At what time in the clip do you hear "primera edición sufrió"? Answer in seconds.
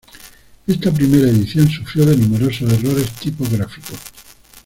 0.91-2.07